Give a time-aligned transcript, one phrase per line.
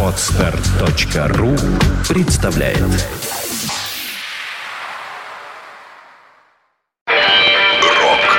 [0.00, 1.56] Отстар.ру
[2.08, 2.78] представляет.
[7.98, 8.38] Рок.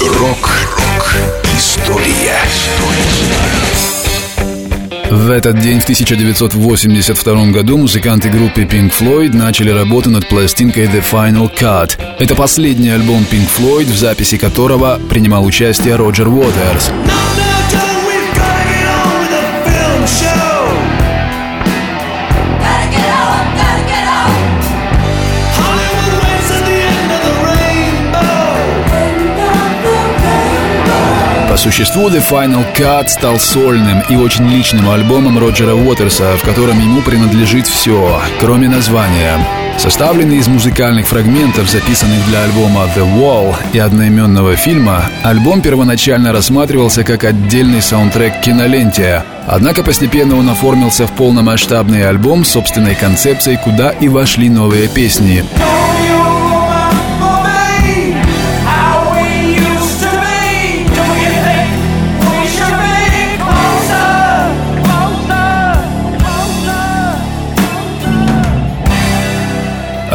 [0.00, 1.14] Рок-рок
[1.56, 2.38] История.
[5.10, 11.02] В этот день, в 1982 году, музыканты группы Pink Floyd начали работу над пластинкой The
[11.10, 11.98] Final Cut.
[12.20, 16.92] Это последний альбом Pink Floyd, в записи которого принимал участие Роджер Уотерс.
[17.06, 17.45] Gotta
[31.56, 36.78] По существу The Final Cut стал сольным и очень личным альбомом Роджера Уотерса, в котором
[36.78, 39.38] ему принадлежит все, кроме названия.
[39.78, 47.04] Составленный из музыкальных фрагментов, записанных для альбома The Wall и одноименного фильма, альбом первоначально рассматривался
[47.04, 49.22] как отдельный саундтрек киноленте.
[49.46, 55.42] Однако постепенно он оформился в полномасштабный альбом с собственной концепцией, куда и вошли новые песни.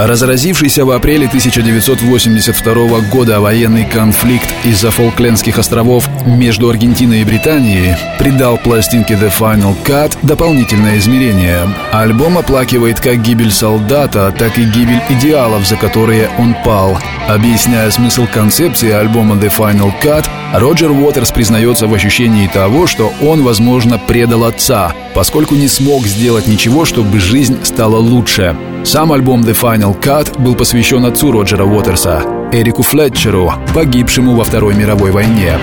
[0.04, 8.58] Разразившийся в апреле 1982 года военный конфликт из-за Фолклендских островов между Аргентиной и Британией придал
[8.58, 11.70] пластинке The Final Cut дополнительное измерение.
[11.92, 16.98] Альбом оплакивает как гибель солдата, так и гибель идеалов, за которые он пал.
[17.28, 23.44] Объясняя смысл концепции альбома The Final Cut, Роджер Уотерс признается в ощущении того, что он,
[23.44, 28.56] возможно, предал отца, поскольку не смог сделать ничего, чтобы жизнь стала лучше.
[28.84, 34.76] Сам альбом The Final Cut был посвящен отцу Роджера Уотерса, Эрику Флетчеру, погибшему во Второй
[34.76, 35.58] мировой войне.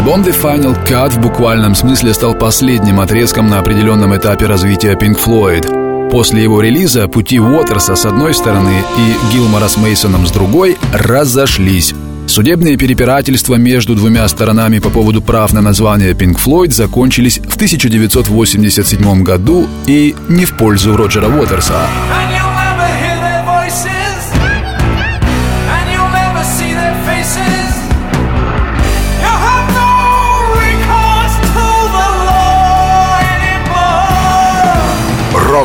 [0.00, 5.22] Альбом The Final Cut в буквальном смысле стал последним отрезком на определенном этапе развития Pink
[5.22, 6.08] Floyd.
[6.10, 11.92] После его релиза пути Уотерса с одной стороны и Гилмора с Мейсоном с другой разошлись.
[12.26, 19.22] Судебные перепирательства между двумя сторонами по поводу прав на название Pink Floyd закончились в 1987
[19.22, 21.74] году и не в пользу Роджера Уотерса.